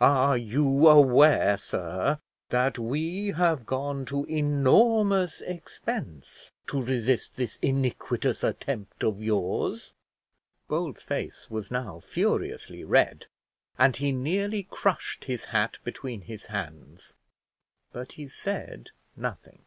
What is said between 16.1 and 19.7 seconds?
his hands; but he said nothing.